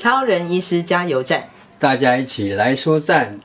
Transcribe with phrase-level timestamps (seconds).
[0.00, 1.44] 超人医师加油站，
[1.78, 3.38] 大家一起来说赞，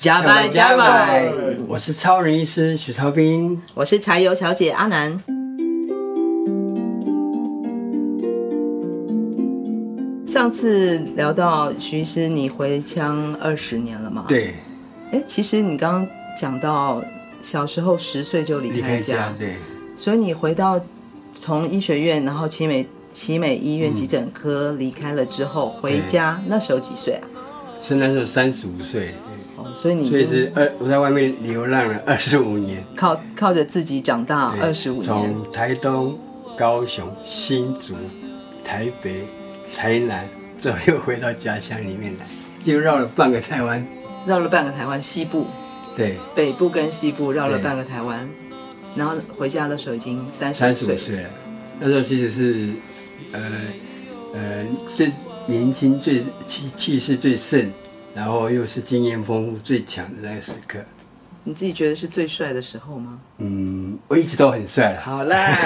[0.00, 1.32] 加油加油！
[1.68, 5.22] 我是超人医师许超斌，我是柴油小姐阿南。
[10.24, 14.24] 上次聊到徐医师，你回乡二十年了嘛？
[14.26, 14.54] 对。
[15.12, 16.08] 哎，其实你刚刚
[16.40, 17.04] 讲到
[17.42, 19.56] 小时候十岁就离开家，离开家，对。
[19.94, 20.80] 所以你回到
[21.34, 27.22] 从医学院，然后奇美奇美医院急诊科离开了之后，嗯、回家那时候几岁啊？
[27.80, 29.14] 是那时候三十五岁。
[29.56, 36.18] 哦，所以你所以是二我在外面流浪了二十五年，靠靠着自己长大二十五年，从台东、
[36.56, 37.94] 高雄、新竹、
[38.64, 39.24] 台北。
[39.76, 40.26] 台南，
[40.58, 42.26] 最后又回到家乡里面来，
[42.64, 43.86] 就绕了半个台湾，
[44.26, 45.46] 绕了半个台湾西部，
[45.94, 48.26] 对，北部跟西部绕了半个台湾，
[48.96, 51.28] 然后回家的时候已经三十五岁了。
[51.78, 52.70] 那时候其实是，
[53.32, 53.62] 呃
[54.32, 54.66] 呃，
[54.96, 55.12] 最
[55.46, 57.70] 年轻、最气气势最盛，
[58.14, 60.78] 然后又是经验丰富最强的那个时刻。
[61.44, 63.18] 你自己觉得是最帅的时候吗？
[63.38, 64.98] 嗯，我一直都很帅。
[65.00, 65.50] 好啦，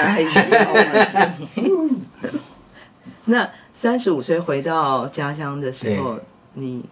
[3.25, 3.51] 那。
[3.75, 6.21] 三十五岁回到家乡的时候，
[6.53, 6.85] 你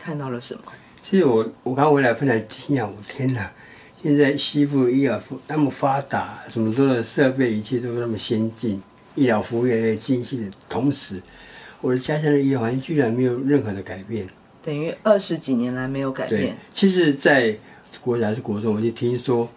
[0.00, 0.60] 看到了什么？
[1.02, 3.50] 其实我我刚回来非常惊讶，我天哪！
[4.00, 8.80] 现在西部医疗那么发达，什么多的设备一切都那么先进，
[9.18, 11.20] 医疗服务越来越精细的同时，
[11.80, 14.26] 我的家乡的医疗环境居然没有任何的改变，
[14.62, 16.56] 等于二十几年来没有改变。
[16.72, 17.56] 其实，在
[18.00, 19.48] 国小还是国中，我就听说，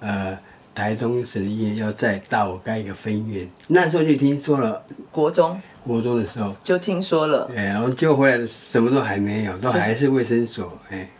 [0.00, 0.38] 呃。
[0.72, 4.80] 台东省医院要在大武盖一个分院，那时候就听说了。
[5.10, 7.50] 国中，国中的时候就听说了。
[7.54, 10.72] 哎，然后就回来，什么都还没有，都还是卫生所。
[10.88, 11.10] 哎，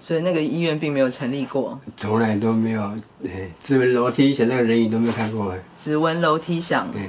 [0.00, 2.82] 所以那个医院并没有成立过，从来都没有。
[3.24, 5.56] 哎，指纹楼梯响，那个人影都没有看过。
[5.74, 6.90] 指纹楼梯响。
[6.92, 7.08] 对。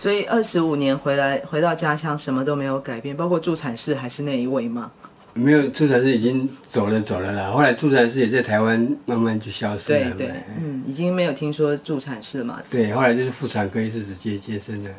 [0.00, 4.90] 所以二十五年回来，回到家乡，什么都没有改变，包括助产士还是那一位吗？
[5.34, 10.10] 没有助产士已经走了走了啦，后来助产士也在台湾慢慢就消失了。
[10.12, 12.62] 对对，嗯，已经没有听说助产士嘛。
[12.70, 14.90] 对，后来就是妇产科医师直接接生了。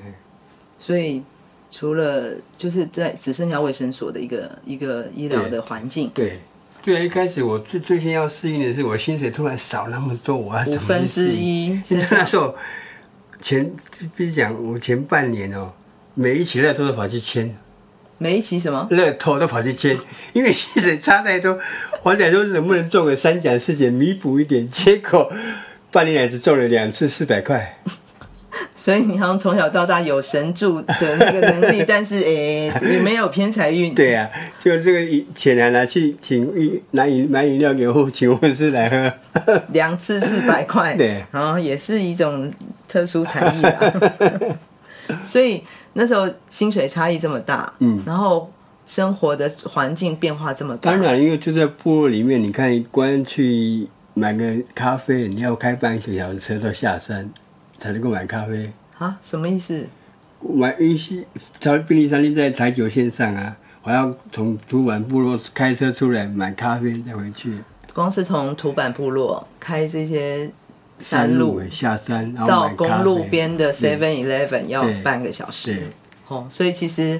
[0.78, 1.24] 所以
[1.72, 6.12] 除了就是在只剩下卫生所的一个一个医疗的环境。
[6.14, 6.40] 对
[6.84, 10.64] 对，对，一开始我最最先要适应的是我薪水突然少那么多，我要？
[10.64, 11.82] 五分之一。
[11.90, 12.54] 那时候
[13.42, 13.72] 前，
[14.16, 15.74] 比如讲我前半年哦，
[16.14, 17.56] 每一期乐透都跑去签。
[18.18, 19.98] 每一期什么乐透都跑去签，
[20.34, 21.58] 因为薪水差太多，
[22.04, 25.34] 我想说能不能中个三奖四奖弥补一点，结果
[25.92, 27.80] 半年来只中了两次四百块。
[28.82, 33.94] 所以你好像从小到大有神助的那个能力，但是 诶也、欸、没有偏财运。
[33.94, 42.52] 对呀、啊，就这个钱还拿去请拿饮买饮料给我请护士来喝， 两次四百块，对，然后也是一种
[42.88, 43.94] 特殊才艺啊。
[45.28, 48.52] 所以那时候薪水差异这么大，嗯，然后
[48.88, 50.90] 生活的环境变化这么大。
[50.90, 54.44] 当然，因为就在部落里面，你看，光去买个
[54.74, 57.30] 咖啡，你要开半个小时车到下山
[57.82, 58.72] 才能够买咖啡。
[59.00, 59.18] 啊？
[59.24, 59.88] 什么意思？
[60.40, 61.26] 买一些，
[61.60, 67.58] 超便利商店在台九线上啊，我要从土坂部落开车出来买咖啡再回去。
[67.94, 70.52] 光是从土坂部落开这些。
[71.00, 75.88] 山路下山到公路边的 Seven Eleven 要半个小时，
[76.28, 77.20] 哦，所以其实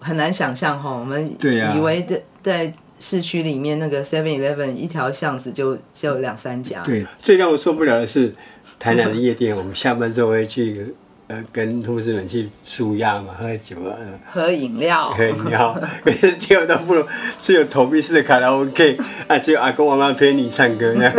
[0.00, 0.90] 很难想象哈。
[0.90, 6.82] 我们以为在在市区里面那个 Seven Eleven 一条巷子就就两三家。
[6.84, 8.32] 对，最让我受不了的是
[8.78, 10.94] 台南的夜店，我们下班之后会去
[11.28, 13.96] 呃跟同事们去舒压嘛，喝酒啊，
[14.30, 15.80] 喝饮料，喝饮料。
[16.04, 17.04] 可是结果倒不如
[17.40, 21.10] 只有投币式的卡拉 OK，啊，只有阿公阿妈陪你唱歌呢。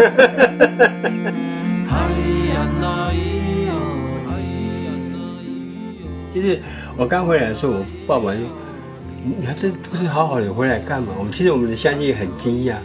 [6.33, 6.57] 其实
[6.95, 8.39] 我刚回来的时候，我爸爸说
[9.23, 12.77] ：“你还是不是好好的回来干嘛？”我们其实我们的乡亲很惊讶，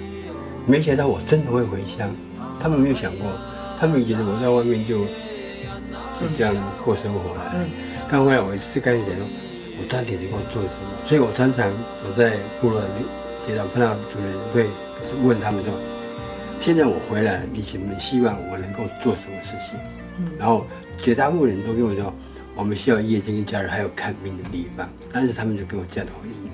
[0.66, 2.10] 没想到我真的会回乡。
[2.60, 3.26] 他们没有想过，
[3.78, 5.04] 他们以为我在外面就
[6.18, 6.54] 就这样
[6.84, 7.54] 过生活了。
[8.08, 9.26] 刚回来，我是刚想说，
[9.78, 11.06] 我到底能够做什么？
[11.06, 11.70] 所以我常常
[12.02, 13.04] 走在部落里，
[13.46, 14.66] 街道碰到主人会
[15.22, 15.72] 问他们说
[16.60, 19.78] ：“现在我回来，你们希望我能够做什么事情？”
[20.38, 20.66] 然后
[21.02, 22.12] 绝大部分人都跟我说。
[22.56, 26.50] 我们需要夜间跟家人还有看病的地方，但是他们就给我这样的回应，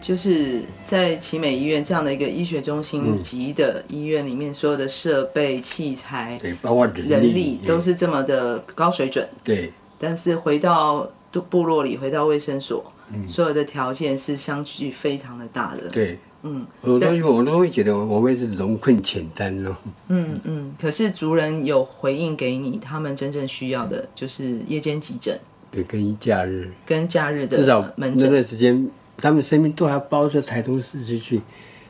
[0.00, 9.72] 就是在奇美医院这样的一个医学中心级的医院里面，嗯、所有的设备器材，对，包括人力，都是这么的高水准，对。
[9.98, 11.08] 但是回到
[11.48, 16.18] 部落里，回到卫生所，嗯、所有的条件是相距非常的大的，对。
[16.42, 19.76] 嗯，我都我都会觉得我会是龙困浅丹哦。
[20.08, 25.38] 嗯嗯，可是族人有回应给你，他们真正需要的就是夜间急诊，
[25.70, 28.88] 对，跟假日，跟假日的至少门诊那段时间，
[29.18, 31.42] 他们身边都还包着台东市区去，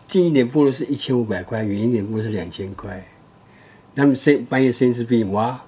[0.09, 3.07] 近一点部落是一千五百块，远一点部落是两千块。
[3.95, 5.63] 他们生半夜生一次病，哇，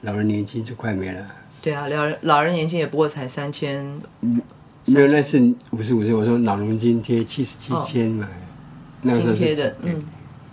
[0.00, 1.26] 老人年金就快没了。
[1.60, 4.00] 对啊，老人老人年金也不过才三千。
[4.22, 4.40] 嗯。
[4.86, 5.38] 没有，那是
[5.70, 6.12] 五十五岁。
[6.12, 8.28] 我说老农津贴七十七千嘛，
[9.02, 10.02] 津贴的，嗯，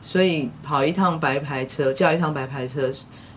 [0.01, 2.91] 所以跑一趟白牌车，叫一趟白牌车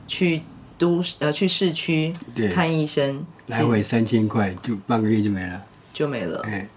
[0.06, 0.42] 去
[0.76, 2.12] 都呃去市区
[2.52, 5.62] 看医生，来回三千块，就半个月就没了，
[5.94, 6.40] 就没了。
[6.40, 6.68] 哎，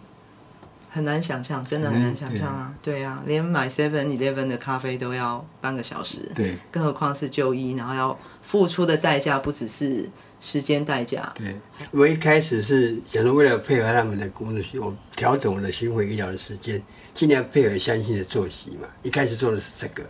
[0.95, 2.73] 很难想象，真的很难想象啊！
[2.81, 10.09] 对啊，连买 Seven Eleven 的咖啡都要半个小时，对，更何况是就医，然后要付出的代价不只是。
[10.41, 11.33] 时间代价。
[11.35, 11.55] 对，
[11.89, 16.79] 我一开始是想说，为了配合他们的工作，我调整我的巡回医疗的时间，
[17.15, 18.87] 尽量配合乡亲的作息嘛。
[19.01, 20.07] 一开始做的是这个，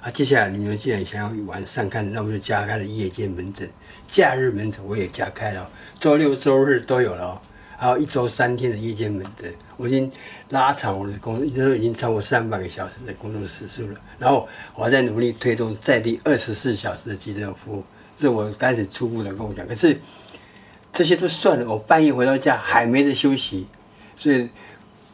[0.00, 3.70] 啊，接下来你们既然想要晚上看，那我就加开了夜间门诊，
[4.08, 5.70] 假日门诊我也加开了，
[6.00, 7.40] 周六周日都有了，
[7.82, 10.08] 还有一周三天的夜间门诊，我已经
[10.50, 14.00] 拉长我的工作，一直都已经超过三百个小时的工作时数了。
[14.20, 17.82] 然后我还在努力推动在地二十四小时的急诊服务。
[18.16, 20.00] 是我开始初步的跟我讲，可是
[20.92, 21.66] 这些都算了。
[21.68, 23.66] 我半夜回到家还没得休息，
[24.14, 24.48] 所以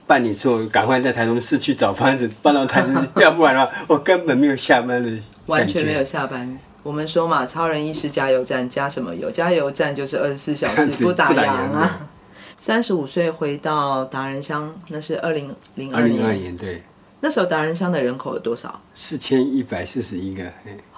[0.06, 5.10] 办理之后赶快在台中市去找房子搬到台中，要不然的话我根本没有下班的，
[5.46, 6.58] 完全没有下班。
[6.82, 9.30] 我们说嘛，超人医师加油站加什么油？
[9.30, 12.06] 加油站就是二十四小时不打烊啊。
[12.58, 16.22] 三十五岁回到达人乡，那是二零零二年。
[16.22, 16.82] 二零二年对。
[17.20, 18.80] 那时候达人乡的人口有多少？
[18.94, 20.44] 四千一百四十一个。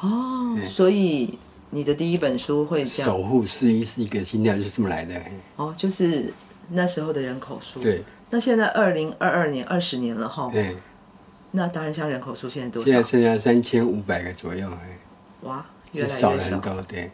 [0.01, 1.39] 哦，所以。
[1.73, 5.15] 你的第一本书会讲守护四一四一个心跳就是这么来的
[5.55, 6.35] 哦，就是
[6.71, 7.81] 那时候的人口数。
[7.81, 10.51] 对，那现在二零二二年二十年了哈。
[10.53, 10.75] 对。
[11.53, 12.91] 那达人乡人口数现在多少？
[12.91, 14.99] 现在剩下三千五百个左右哎。
[15.43, 17.09] 哇，越来越少，少了很多，对。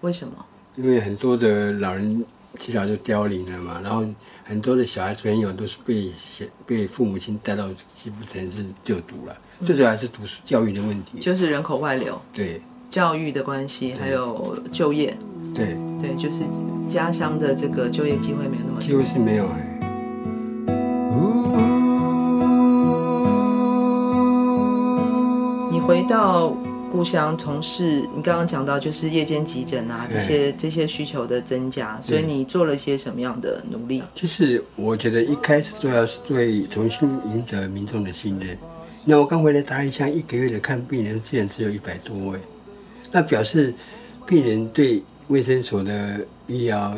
[0.00, 0.34] 为什么？
[0.74, 2.24] 因为很多的老人
[2.58, 4.04] 提早就凋零了嘛，然后
[4.44, 6.10] 很多的小孩子朋友都是被
[6.66, 11.18] 被父母亲带到西部城市就读了，嗯、最主要还是读书教育的问题。
[11.20, 12.20] 就是人口外流。
[12.32, 12.60] 对。
[12.90, 15.16] 教育的关系，还有就业，
[15.54, 16.44] 对对，就是
[16.90, 19.78] 家乡的这个就业机会没有那么多，几乎是没有哎。
[25.70, 26.54] 你回到
[26.92, 34.02] 故乡从事，你刚刚讲到就是夜间急诊啊，这些这些需求的增加，所以你做了一些什么样的努力？
[34.14, 38.58] 就是我觉得一开始主要是对重新赢得民众的信任。
[39.06, 42.38] 那我刚回来达一乡一个月的看病人，竟然只有一百多位。
[43.10, 43.72] 那表示
[44.26, 46.94] 病人对卫生所的医疗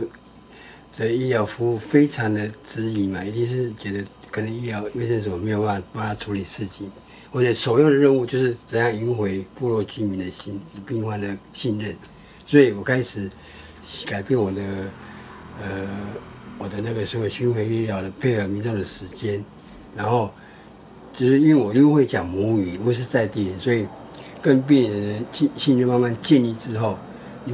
[0.99, 6.91] 的医疗服务非常的质疑嘛，一定是觉得可能医疗卫生所没有办法帮他处理事情。
[7.35, 11.93] 我的首要的任务就是怎样赢回部落居民的心、病患的信任，
[12.47, 13.29] 所以我开始
[14.07, 14.63] 改变我的
[15.61, 15.89] 呃
[16.61, 19.45] 我的那个所谓巡回医疗的配合民众的时间，
[19.97, 20.31] 然后
[21.13, 23.85] 就是因为我又会讲母语，我是在地人，所以。
[24.41, 26.99] 跟病人的信信任慢慢建立之后，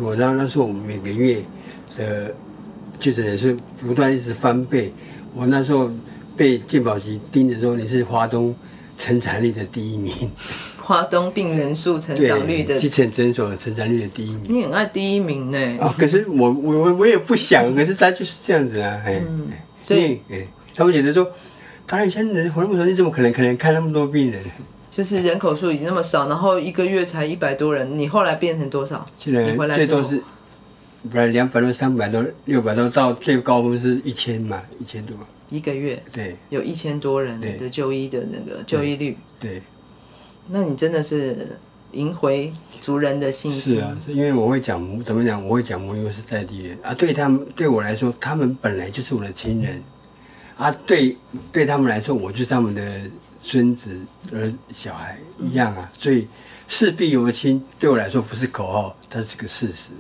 [0.03, 1.41] 我那那时候我们每个月
[1.97, 2.35] 的
[2.99, 4.93] 就诊人数不断一直翻倍。
[5.33, 5.89] 我那时候
[6.37, 8.53] 被健保局盯着说，你是花东
[9.01, 10.13] 成长率的第一名。
[10.77, 14.43] 华东病人数成长率的基层诊所成长率的第一名。
[14.49, 15.79] 你很爱第一名呢？
[15.81, 19.49] 哦，可是我我我也不想， 可是他就是这样子啊，哎、嗯，
[19.81, 21.31] 所以哎，他会觉得说，
[21.87, 24.43] 他以前人活那么长，你怎么可能可能看那么多病人？
[24.91, 29.07] 就是人口数已经那么少，然后一个月才一百多人，你后来变成多少？
[29.17, 30.21] 现在最多是，
[31.09, 35.17] 不然两百多、三百多、六百多，到最高峰是一千嘛，一千多。
[35.51, 39.17] 一个月对，有一千多人的就医的那个就医率。
[39.39, 39.63] 对，对
[40.49, 41.59] 那你真的是
[41.93, 43.75] 赢回族人的信心。
[43.75, 45.45] 是啊，是因为我会讲怎么讲？
[45.47, 49.83] 我会讲母语是在地人啊，对他们对我来说，他们本来就是我的亲人
[50.57, 51.17] 啊，对
[51.53, 52.83] 对他们来说，我就是他们的。
[53.43, 53.99] 孙子
[54.35, 56.29] 儿小孩一样啊，所以
[56.69, 59.93] 事必有亲，对我来说不是口号，它是个事实。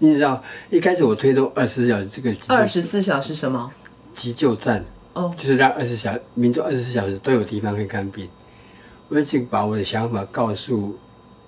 [0.00, 3.70] 你知道，一开始我推动二十四小时这个二十四小时什么
[4.12, 4.84] 急救站
[5.18, 8.28] 哦，就是让二十小民众二十四小时都有地方可以看病。
[9.08, 10.96] 我已经把我的想法告诉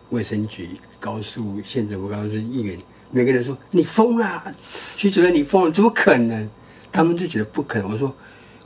[0.08, 2.76] 卫生局，告诉县政府，告诉议员，
[3.12, 4.52] 每个人说你疯了，
[4.96, 6.50] 徐主任你疯了，怎么可能？
[6.90, 7.92] 他们就觉得不可能。
[7.92, 8.12] 我说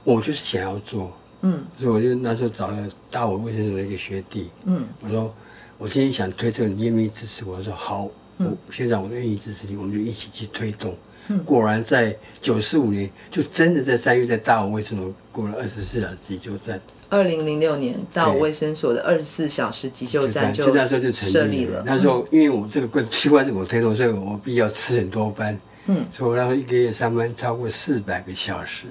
[0.04, 5.34] 我就是想要做，嗯，所以我就那时候找了大我卫生所的一个学弟，嗯，我说
[5.76, 7.58] 我今天想推这个，你愿不愿意支持我？
[7.58, 8.08] 我说好，
[8.38, 10.96] 我学长我愿意支持你，我们就一起去推动。
[11.44, 16.80] 果然在九四五年，就真的在三月在大我卫生所过了二十四小时急救站。
[17.08, 21.82] 二零零六年，大我卫生所的二十四小时急救站就那时候就成立了。
[21.86, 25.58] 那时候因为我这个器官是我推动，所以我必须要吃很多班。
[25.86, 28.86] 嗯，所以我那时候一个月上班超过四百个小时。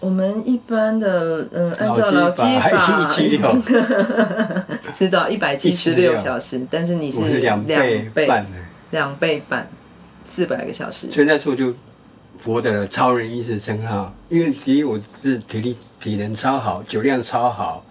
[0.00, 3.56] 我们一般的，嗯，按照劳基法，一七六，
[4.92, 8.46] 知道一百七十六小时，但是你是两倍半，
[8.90, 9.66] 两倍半。
[10.24, 11.74] 四百个小时，所以那时候就
[12.44, 14.14] 获得了超人医师称号。
[14.28, 17.84] 因为第一我是体力体能超好，酒量超好，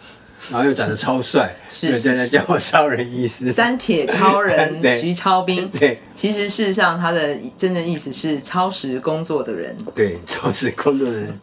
[0.51, 3.51] 然后又长得超帅，所以现在叫我超人医师。
[3.51, 11.39] 三铁超人 徐超斌，对，其实事实上他的真正意思是超时工作的人，对，超时工作的人。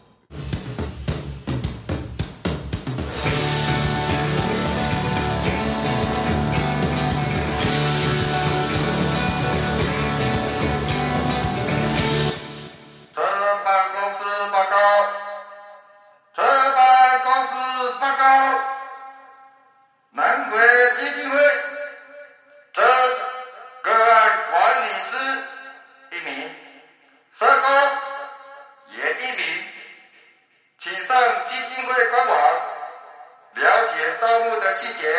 [34.21, 35.11] 商务的细节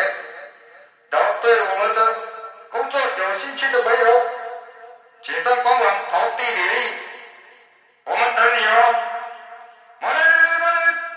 [1.10, 2.16] 然后对我们的
[2.70, 4.06] 工作有兴趣的朋友
[5.22, 6.62] 请上官网投递你
[8.04, 8.94] 我们等你哦。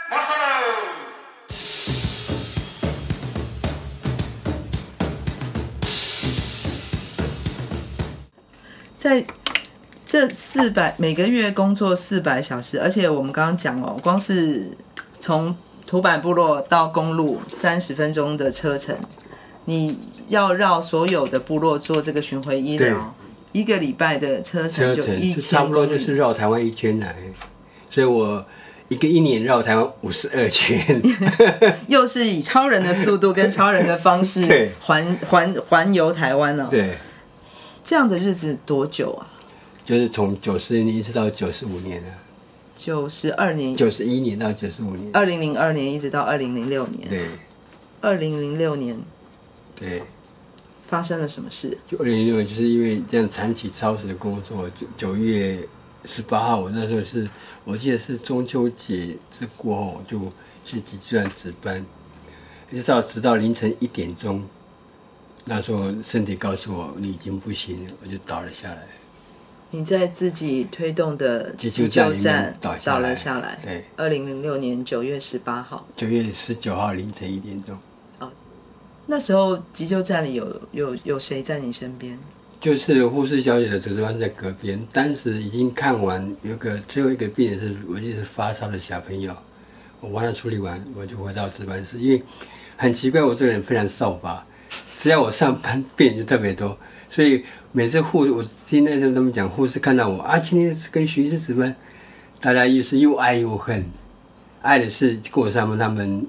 [0.10, 0.18] 马
[8.98, 9.24] 在
[10.06, 14.72] 这四百每个月工作四百小时而且我们刚刚讲哦光是
[15.20, 15.56] 从
[15.88, 18.96] 土坂部落到公路三十分钟的车程，
[19.66, 19.98] 你
[20.30, 23.16] 要绕所有的部落做这个巡回医疗，
[23.52, 27.16] 一个礼拜的车程就一千，差不多就是绕台湾一圈来，
[27.90, 28.46] 所以我
[28.90, 31.02] 一个一年绕台湾五十二圈，
[31.88, 36.98] 又是以超人的速度跟超人的方式 环环环游台湾了，对。
[37.84, 39.30] 这样的日子多久啊？
[39.86, 42.10] 就是从九十年一直到九十五年了。
[42.78, 43.76] 九十二年。
[43.76, 45.10] 九十一年到九十五年。
[45.14, 47.10] 二零零二年一直到二零零六年。
[47.10, 47.26] 对。
[48.02, 49.00] 二零零六年。
[49.76, 50.04] 对。
[50.88, 51.76] 发生了什么事？
[51.88, 54.70] 就二零零六年，就是因为这样长期超时的工作。
[54.70, 55.68] 九九月
[56.04, 57.28] 十八号，我那时候是，
[57.64, 60.32] 我记得是中秋节这过后，就
[60.64, 61.84] 去急救站值班，
[62.70, 64.44] 一直到直到凌晨一点钟。
[65.46, 68.88] 那时候身体告诉我你已经不行了，我就倒了下来。
[69.76, 73.60] 你在自己推动的急救站倒倒了下来。
[73.62, 75.86] 对，二零零六年九月十八号。
[75.98, 77.78] 九月十九号凌晨一点钟。
[78.20, 78.32] 哦，
[79.06, 82.18] 那时候急救站里有有有谁在你身边？
[82.62, 84.80] 就是护士小姐的值班在隔边。
[84.94, 89.36] 当时已经看完，有个最后一个病人是，我记得是发烧的小朋友。
[90.00, 92.24] 我帮他处理完，我就回到值班室，因为
[92.78, 94.46] 很奇怪，我这个人非常扫把。
[94.96, 96.78] 只要我上班， 病人就特别多，
[97.10, 101.76] 所以每次护士，我听那时候他们讲，护士看到我啊，今天是跟徐医师值班，
[102.40, 103.86] 大家又是又爱又恨，
[104.62, 106.26] 爱的是过上班他们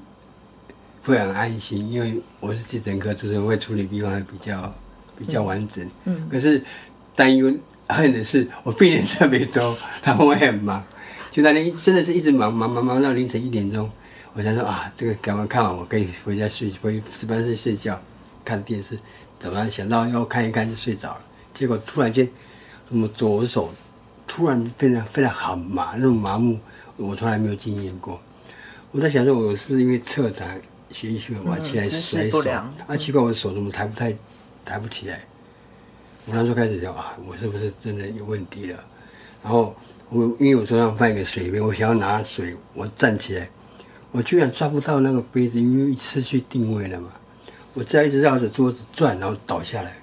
[1.03, 4.73] 会很安心，因为我是急诊科主任，会处理病患比较
[5.19, 5.89] 比较完整。
[6.05, 6.29] 嗯。
[6.31, 6.63] 可是
[7.15, 7.53] 担忧
[7.89, 10.85] 恨的是我病人特别多，他们会很忙，
[11.31, 13.91] 就那天真的是一直忙忙忙忙到凌晨一点钟，
[14.35, 18.01] 我想说啊，这个赶快看完，我可以回家睡，回值班室睡觉。
[18.45, 18.97] 看电视，
[19.47, 21.25] 怎么想到要看一看就睡着了？
[21.53, 22.29] 结果突然间，
[22.89, 23.73] 什么左手
[24.27, 26.59] 突然变得非常好麻，那种麻木，
[26.97, 28.21] 我从来没有经验过。
[28.91, 30.49] 我在想说，我是不是因为侧躺
[30.91, 32.41] 学一学，我起来甩手？
[32.89, 34.13] 啊，奇怪，我的手怎么抬不太
[34.65, 35.25] 抬不起来？
[36.27, 38.85] 我那时候开始想啊，我是不是真的有问题了？
[39.45, 39.75] 然后
[40.09, 43.49] 我因为我桌上放一个水杯，我想要拿水，我站起来，
[44.11, 47.11] 我居然抓不到那个杯子，因为失去定位了嘛。
[47.77, 49.99] 我这样一直绕着桌子转，然后倒下来，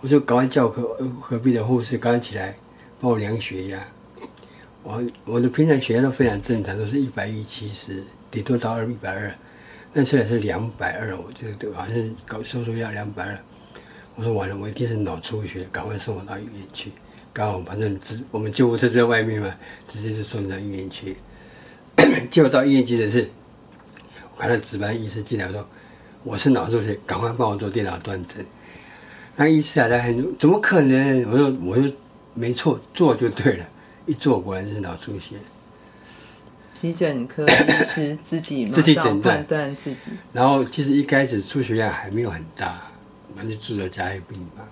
[0.00, 0.82] 我就赶快叫隔
[1.28, 2.56] 隔壁的护士赶快起来
[2.98, 3.78] 帮我量血压。
[4.82, 9.30] 我我的平常血压都非常正常，都是一百一七十，顶多到二一百二，
[9.92, 13.38] 那次来是两百二，我就对，好像是搞收缩压两百二。
[14.14, 16.92] 我说完了，我一定是脑出血，赶快送我到医院去。
[17.34, 19.54] 刚好反正直我们救护车在外面嘛，
[19.86, 21.18] 直接就送到医院去。
[22.30, 23.28] 结果到医院急诊室，
[24.34, 25.68] 我看到值班医师进来说。
[26.22, 28.44] 我是脑出血，赶快帮我做电脑断层。
[29.36, 31.30] 那医师还在很怎么可能？
[31.30, 31.90] 我说我就
[32.34, 33.66] 没错，做就对了，
[34.04, 35.36] 一做果然就是脑出血。
[36.74, 42.82] 急诊科医师自己自己诊断断自己，然后其实一开始出血量还没有很大，
[43.36, 44.66] 我就住了加护病房。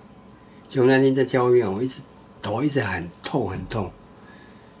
[0.67, 2.01] 结果那天在加护病房，我一直
[2.41, 3.91] 头一直很痛很痛，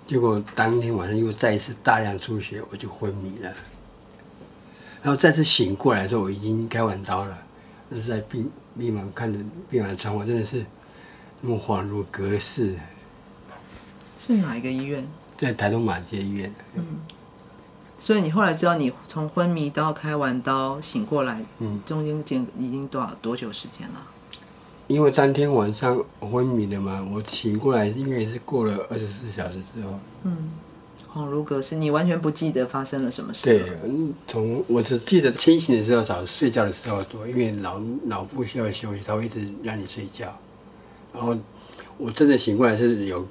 [0.05, 3.51] 结果当天晚上又再一次大量出血，我就昏迷了。
[5.01, 7.37] 然后再次醒过来的时候，我已经开完刀了。
[7.89, 9.39] 那是在病病房看着
[9.69, 10.65] 病房的窗，我真的是
[11.41, 12.75] 那么恍如隔世。
[14.19, 15.07] 是哪一个医院？
[15.37, 16.53] 在台东马街医院。
[16.75, 16.83] 嗯。
[18.01, 24.01] 所以你后来知道，你从昏迷到开完刀醒过来，嗯，中间间已经多少多久时间了？
[24.87, 29.99] 因为当天晚上昏迷的嘛，我醒过来应该也是过了二十四小时之后。
[30.23, 30.49] 嗯，
[31.13, 33.45] 恍如隔世，你完全不记得发生了什么事？
[33.45, 33.71] 对，
[34.27, 40.37] 从我只记得清醒的时候少，睡觉的时候多，因为脑脑部需要休息，他会一直让你睡觉。
[41.13, 41.35] 然后
[41.97, 43.27] 我真的醒过来是有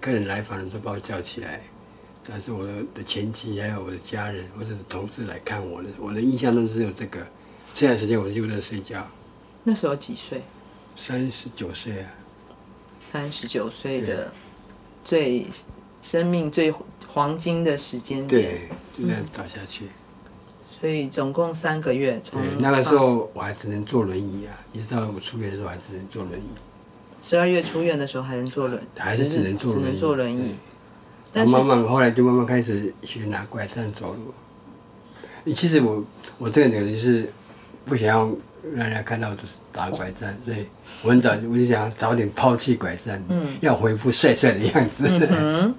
[0.00, 1.62] 客人来访的时候把我叫起来。
[2.28, 7.18] 但是我的的前妻还有我的家人或者同事来看我的，我的印象中是有这个。
[7.72, 9.08] 这段时间我就在睡觉。
[9.64, 10.42] 那时候几岁？
[10.94, 12.06] 三十九岁啊。
[13.00, 14.30] 三十九岁的
[15.02, 15.46] 最
[16.02, 16.74] 生命最
[17.08, 18.68] 黄金的时间点，对，
[18.98, 19.84] 就这样倒下去。
[19.84, 19.90] 嗯、
[20.80, 22.20] 所以总共三个月。
[22.22, 26.44] 从那个时候我还只能坐轮椅啊，一直到我出院的时候还只能坐轮椅。
[27.20, 29.84] 十二月出院的时候还能坐轮，还是只能坐轮椅。
[29.84, 30.54] 只能坐轮椅。
[31.32, 34.34] 但慢慢后来就慢慢开始学拿拐杖走路。
[35.44, 36.04] 你其实我
[36.36, 37.32] 我这个人就是
[37.84, 38.30] 不想要
[38.74, 40.66] 让人家看到我就是打拐杖，所以
[41.02, 45.04] 我很早我就想早点抛弃拐杖，嗯，要恢复帅帅的样子。
[45.08, 45.74] 嗯，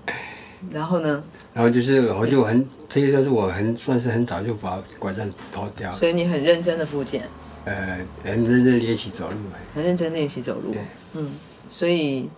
[0.71, 1.23] 然后呢？
[1.53, 5.93] 然后就是我就很这些都是我很算是很早就把拐杖抛掉。
[5.95, 7.23] 所以你很认真的复健。
[7.65, 9.37] 呃，很认真练习走路。
[9.73, 10.71] 很认真练习走路。
[10.71, 10.81] 对。
[11.13, 11.31] 嗯，
[11.69, 12.29] 所以。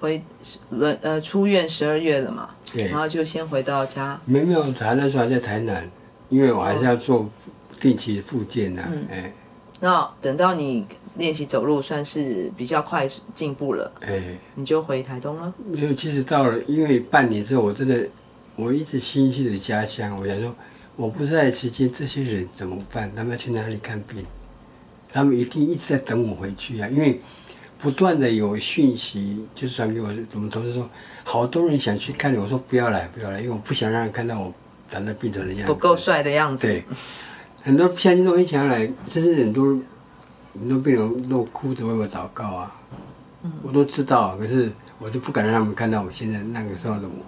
[0.00, 0.22] 回
[0.68, 4.20] 轮呃出院十二月了嘛，对，然后就先回到家。
[4.26, 5.90] 没有没有，还那时候还在台南，
[6.28, 7.26] 因为我还是要做
[7.80, 8.82] 定期复健呐。
[8.92, 9.32] 嗯，哎，
[9.84, 14.22] 那等到你练习走路算是比较快进步了，哎，
[14.54, 15.52] 你就回台东了。
[15.70, 18.08] 没有，其实到了因为半年之后，我真的
[18.56, 20.18] 我一直心系着家乡。
[20.18, 20.54] 我想说，
[20.96, 23.12] 我不在期间，这些人怎么办？
[23.14, 24.24] 他们要去哪里看病？
[25.12, 27.20] 他们一定一直在等我回去啊，因为。
[27.82, 30.88] 不断的有讯息，就是传给我，我们同事说，
[31.22, 34.50] 好多人想去看你，我说不要来，不要来，因为我不想让人看到我
[34.88, 36.66] 长在病床的样子，不够帅的样子。
[36.66, 36.82] 对，
[37.64, 39.80] 很多乡亲都很想来，甚至很多
[40.52, 42.80] 很多病人都哭着为我祷告啊，
[43.62, 47.24] 我都知道，可是我就不敢让他们看到我现在那个时候的我，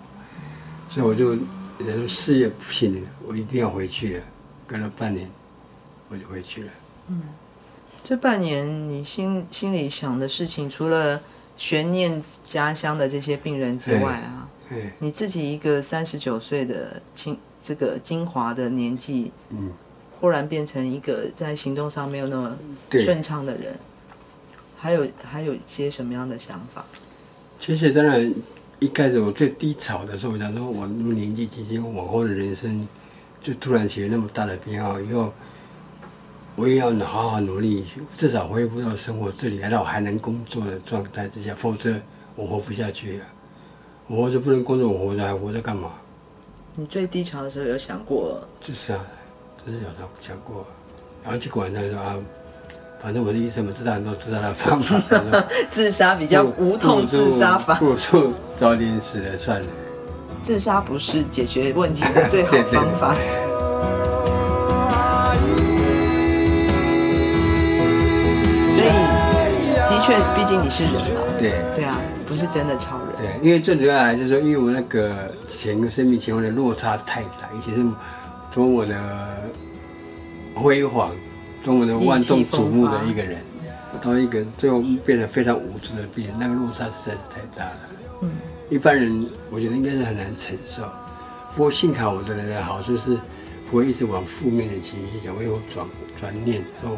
[0.90, 1.30] 所以我就
[1.78, 4.24] 人说事业不行，我一定要回去了，
[4.66, 5.26] 隔了半年，
[6.10, 6.70] 我就回去了。
[7.08, 7.22] 嗯。
[8.04, 11.20] 这半年你心心里想的事情，除了
[11.56, 14.46] 悬念家乡的这些病人之外啊，
[15.00, 19.72] 你自己一个三十九岁的清这个精华的年纪，嗯，
[20.26, 22.58] 忽然变成一个在行动上没有那么
[22.90, 23.78] 顺畅的人，
[24.76, 26.84] 还有还有一些什么样的想法？
[27.60, 28.34] 其实当然，
[28.80, 32.88] 一开始我最低潮的时候，我想说，我那么年纪轻轻，往后的人生
[33.40, 35.32] 就突然起了那么大的变化以后。
[36.56, 37.84] 我也要好好努力，
[38.16, 41.94] 至少恢复到生活自理，来到我还能工作的状态之下，否则
[42.34, 43.32] 我活不下去啊！
[44.08, 45.92] 我活着不能工作，我活着还活着干嘛？
[46.74, 48.98] 你最低潮的时候有想过自杀？
[49.66, 50.64] 这是有的讲过，
[51.24, 52.14] 然后去管他说啊，
[53.02, 55.02] 反正我的医生们知道很多自杀的方法，
[55.72, 59.66] 自杀比较无痛自杀法，不如早点死了算了。
[60.40, 63.12] 自杀不是解决问题的最好 方法。
[68.76, 68.92] 对对
[69.88, 73.08] 对确毕竟你是人嘛，对对啊，不是真的超人。
[73.18, 77.84] 对，因为最主要还是说，因为我那个前个生命前后的落差太大，以前是
[78.56, 79.52] 多么的
[80.54, 81.10] 辉煌，
[81.62, 83.38] 多么的万众瞩目的一个人，
[84.00, 87.76] 到一个最后变得非常无助的病人，那个落差实在是太大了。
[88.22, 88.30] 嗯，
[88.70, 90.84] 一般人我觉得应该是很难承受。
[91.54, 93.18] 不过幸好我的人的好处是，
[93.70, 95.86] 不会一直往负面的情绪想，我有转
[96.18, 96.96] 转念，说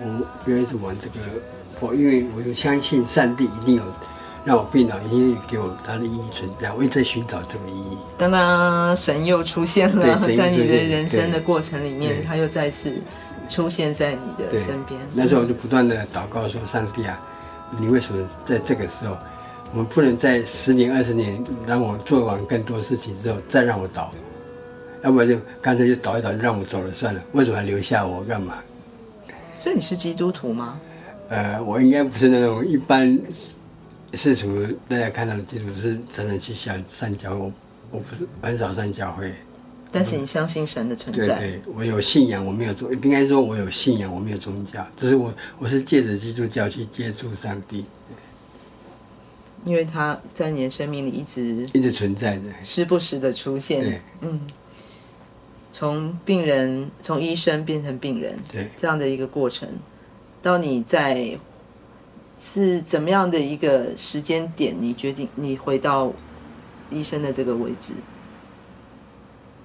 [0.00, 1.14] 我不要一直往这个。
[1.80, 3.82] 我因为我就相信上帝一定有
[4.44, 7.98] 让我病倒，因为给我他的意义存在，我一直在寻找这个意义。
[8.16, 12.94] 当当，神又出现了，在你的人生的过程里面，他又再次
[13.48, 14.98] 出现在你的身边。
[15.12, 17.20] 那时候我就不断的祷告说：“上帝啊，
[17.78, 19.16] 你为什么在这个时候，
[19.72, 24.10] 我们不能在十年、二十年让我做完更多事情之后再让我倒？
[25.02, 27.20] 要不然就干脆就倒一倒，就让我走了算了。
[27.32, 28.54] 为什么还留下我干嘛？”
[29.58, 30.80] 所以你是基督徒吗？
[31.28, 33.18] 呃，我应该不是那种一般
[34.14, 37.52] 世俗大家看到的基督徒是常常去上上教会，我
[37.90, 39.32] 我不是很少上教会。
[39.90, 41.26] 但是你相信神的存在？
[41.26, 47.84] 对对，我有信仰，我没有宗，应该说我有信仰，我没有宗教，只是我我是借着基督教去接触上帝。
[49.64, 53.80] 因为他在你的生命里一直一直存在的，时不时的出现。
[53.80, 54.40] 对，嗯，
[55.72, 59.68] 从病人从医生变成病人，对，这样的一个过程，
[60.42, 61.38] 到你在
[62.38, 66.12] 是怎么样的一个时间点，你决定你回到
[66.90, 67.94] 医生的这个位置，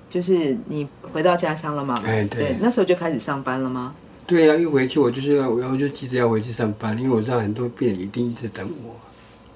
[0.10, 2.02] 就是你回到家乡了吗？
[2.06, 3.94] 哎，对，对，那时候就开始上班了吗？
[4.26, 8.96] 对呀、啊，一回去我就是要，我就急着要回去上班，因为我知道很多病人一定一直等我。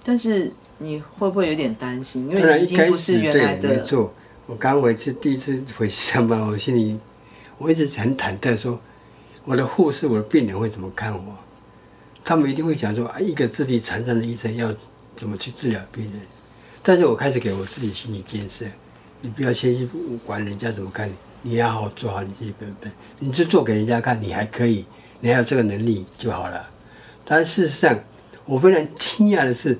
[0.03, 2.29] 但是你会不会有点担心？
[2.29, 3.69] 因为你已经不是原来的。
[3.69, 4.13] 没错，
[4.45, 6.99] 我刚回去第一次回去上班，我心里
[7.57, 8.79] 我一直很忐忑，说
[9.43, 11.35] 我的护士、我的病人会怎么看我？
[12.27, 14.69] 他们一定会想说啊，一个智力残障的医生要
[15.15, 16.19] 怎么去治疗病人？
[16.83, 18.65] 但是我开始给我自己心理建设，
[19.21, 19.87] 你不要先去
[20.25, 21.13] 管人家怎么看你，
[21.43, 24.85] 你要好好做好你自己本分，你就做给人家看，你还可以，
[25.21, 26.69] 你还有这个能力就好了。
[27.23, 27.97] 但事实上，
[28.43, 29.79] 我非常惊讶的是，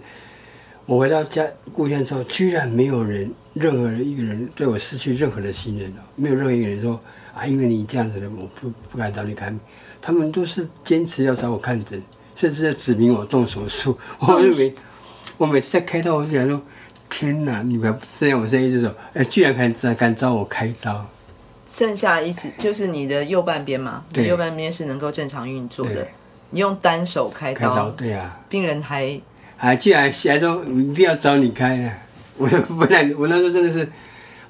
[0.86, 6.04] 我回到家故乡之后，居然没有人，任何一个人对我失去任何的信任了。
[6.16, 6.98] 没有任何一个人说
[7.34, 9.60] 啊，因为你这样子的，我不不敢找你看。
[10.00, 12.02] 他们都是坚持要找我看诊，
[12.38, 13.98] 甚至在指明我动手术。
[14.22, 14.74] 我认为，
[15.38, 16.62] 我每次在开刀，我就想说：
[17.10, 21.06] 天哪，你们这样，我现在一只手，哎，居然敢敢找我开刀。
[21.70, 26.08] 剩下一只就是你的右半边嘛，对，右半边是能够正常运作的。
[26.52, 29.20] 你用单手开刀，开刀对呀、啊，病人还
[29.58, 31.98] 还居然还说一定要找你开啊！
[32.38, 32.48] 我
[32.80, 33.90] 本来我那时候真的是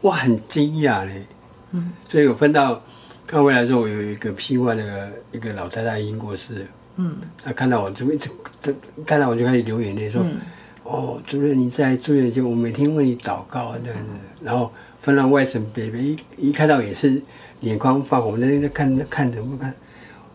[0.02, 1.26] 我很惊讶嘞，
[1.71, 2.84] 嗯，所以我分到
[3.26, 8.29] 看回来之后，我有一个批外那个一个老太太已经过世，嗯，他看到我就一直
[8.62, 8.71] 他
[9.05, 10.38] 看到我就开始流眼泪说，嗯、
[10.83, 17.21] 哦，主任你在住院就我每天为你祷告这样子，然后分到外省北北一一看到也是
[17.62, 19.73] 眼眶发红，那天在看看着我看。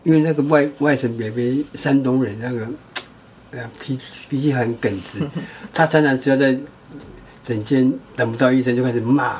[0.03, 2.67] 因为那个外外省伯伯山东人，那个
[3.51, 3.97] 呃脾
[4.27, 5.25] 脾气很耿直，
[5.73, 6.57] 他常常只要在
[7.41, 9.39] 诊间等不到医生，就开始骂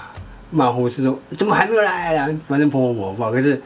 [0.52, 3.30] 骂护士说：“怎么还没有来啊？”反正泼我火。
[3.30, 3.62] 可是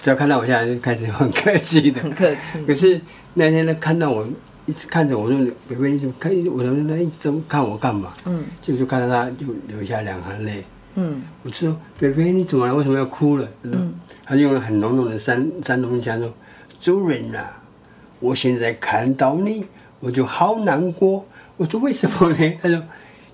[0.00, 2.64] 只要看到我现在就开始很客气的，很客气。
[2.66, 3.00] 可是
[3.34, 4.26] 那天他看到我
[4.66, 6.32] 一直看着我说：“北北你怎么看？
[6.46, 10.64] 我说那一直看我干嘛？”嗯，就就看到他就流下两行泪。
[10.94, 12.74] 嗯，我就说：“北北你怎么了？
[12.74, 13.94] 为什么要哭了？”嗯。
[14.24, 16.32] 他用了很浓浓的山山东腔说
[16.78, 17.62] ：“主人啊，
[18.20, 19.64] 我现在看到你，
[20.00, 21.24] 我就好难过。”
[21.56, 22.82] 我说：“为什么呢？”他说：“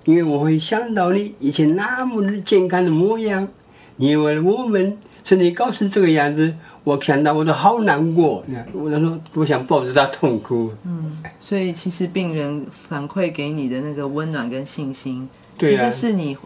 [0.05, 3.49] 因为我会想到你以前那么健康的模样，
[3.97, 16.39] 因为我们身体搞成这个样子，我想到我都好难过。”我他说：“我想抱着他痛哭。”嗯，所以其实病人反馈给你的那个温暖跟信心，其实是你。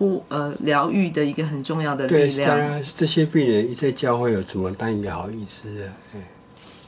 [0.00, 2.36] 呼呃，疗愈的一个很重要的力量。
[2.36, 5.90] 对，当然这些病人一在教会有怎么当一个好医师啊？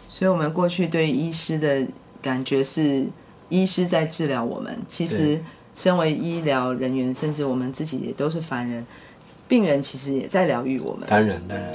[0.08, 1.84] 所以，我们过去对医师的
[2.22, 3.04] 感觉是，
[3.48, 4.78] 医师在治疗我们。
[4.86, 5.40] 其实，
[5.74, 8.86] 身为医疗人员，甚至我们自己也都是凡人，
[9.50, 11.08] 病人其实也在疗愈我们。
[11.08, 11.72] 当然，当然。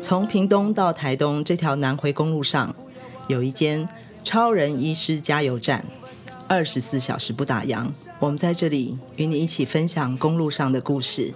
[0.00, 2.74] 从屏东到台东这条南回公路上，
[3.28, 3.86] 有一间
[4.24, 5.84] 超人医师加油站。
[6.48, 7.86] 二十四小时不打烊，
[8.18, 11.34] 我们在这里与你一起分享公路上的故事。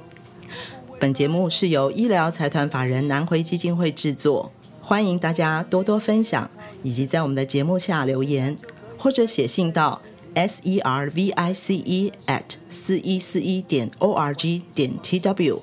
[0.98, 6.50] 本节目是由医疗财团法人南回基金会制作，欢迎大家多多分享，
[6.82, 8.56] 以及在我们的节目下留言，
[8.98, 10.00] 或者写信到
[10.34, 15.62] s e r v i c e at 四一四一点 o r g 点 t w，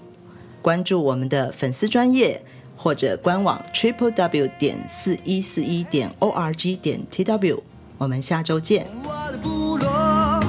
[0.62, 2.42] 关注我们的粉丝专业
[2.78, 7.64] 或者官网 triple w 点四一四一点 o r g 点 t w。
[7.98, 8.88] 我们下周见。
[9.04, 10.42] 我的部落，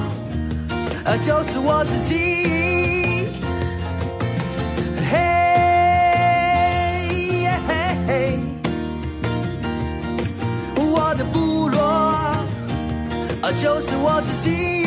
[1.21, 2.62] 就是我自己。
[13.55, 14.82] 就是我自己。